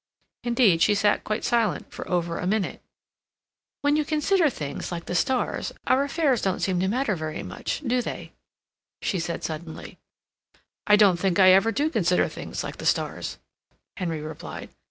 Indeed, 0.43 0.81
she 0.81 0.95
sat 0.95 1.23
quite 1.23 1.43
silent 1.45 1.93
for 1.93 2.09
over 2.09 2.39
a 2.39 2.47
minute. 2.47 2.81
"When 3.83 3.95
you 3.95 4.03
consider 4.03 4.49
things 4.49 4.91
like 4.91 5.05
the 5.05 5.13
stars, 5.13 5.71
our 5.85 6.03
affairs 6.03 6.41
don't 6.41 6.59
seem 6.59 6.79
to 6.79 6.87
matter 6.87 7.15
very 7.15 7.43
much, 7.43 7.83
do 7.85 8.01
they?" 8.01 8.31
she 9.03 9.19
said 9.19 9.43
suddenly. 9.43 9.99
"I 10.87 10.95
don't 10.95 11.17
think 11.19 11.37
I 11.37 11.51
ever 11.51 11.71
do 11.71 11.87
consider 11.91 12.27
things 12.27 12.63
like 12.63 12.77
the 12.77 12.85
stars," 12.87 13.37
Henry 13.95 14.21
replied. 14.21 14.69